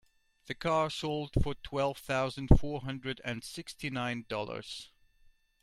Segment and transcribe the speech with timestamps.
[0.47, 4.89] The car sold for twelve thousand four hundred and sixty nine dollars.